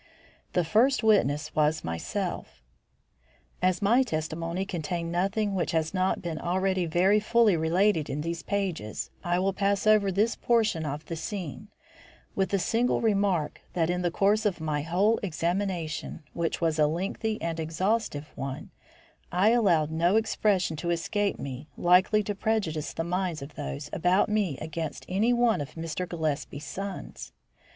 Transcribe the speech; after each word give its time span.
The 0.53 0.63
first 0.65 1.03
witness 1.03 1.53
was 1.53 1.83
myself. 1.83 2.63
As 3.61 3.83
my 3.83 4.01
testimony 4.01 4.65
contained 4.65 5.11
nothing 5.11 5.53
which 5.53 5.73
has 5.73 5.93
not 5.93 6.23
been 6.23 6.39
already 6.39 6.87
very 6.87 7.19
fully 7.19 7.55
related 7.55 8.09
in 8.09 8.21
these 8.21 8.41
pages, 8.41 9.11
I 9.23 9.37
will 9.37 9.53
pass 9.53 9.85
over 9.85 10.11
this 10.11 10.35
portion 10.35 10.87
of 10.87 11.05
the 11.05 11.15
scene, 11.15 11.67
with 12.33 12.49
the 12.49 12.57
single 12.57 12.99
remark 12.99 13.61
that 13.73 13.91
in 13.91 14.01
the 14.01 14.09
course 14.09 14.43
of 14.43 14.59
my 14.59 14.81
whole 14.81 15.19
examination, 15.21 16.23
which 16.33 16.59
was 16.59 16.79
a 16.79 16.87
lengthy 16.87 17.39
and 17.39 17.59
exhaustive 17.59 18.31
one, 18.35 18.71
I 19.31 19.49
allowed 19.51 19.91
no 19.91 20.15
expression 20.15 20.75
to 20.77 20.89
escape 20.89 21.37
me 21.37 21.67
likely 21.77 22.23
to 22.23 22.33
prejudice 22.33 22.91
the 22.91 23.03
minds 23.03 23.43
of 23.43 23.53
those 23.53 23.87
about 23.93 24.29
me 24.29 24.57
against 24.61 25.05
any 25.07 25.31
one 25.31 25.61
of 25.61 25.75
Mr. 25.75 26.09
Gillespie's 26.09 26.65
sons. 26.65 27.33